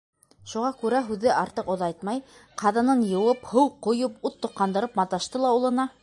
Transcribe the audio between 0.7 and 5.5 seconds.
күрә һүҙҙе артыҡ оҙайтмай, ҡаҙанын йыуып, һыу ҡойоп, ут тоҡандырып маташты